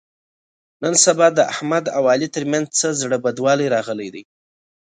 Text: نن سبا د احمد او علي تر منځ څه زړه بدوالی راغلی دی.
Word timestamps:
نن 0.83 0.93
سبا 1.05 1.27
د 1.37 1.39
احمد 1.53 1.85
او 1.97 2.03
علي 2.11 2.27
تر 2.35 2.43
منځ 2.51 2.67
څه 2.79 2.87
زړه 3.01 3.17
بدوالی 3.25 3.67
راغلی 3.75 4.09
دی. 4.15 4.23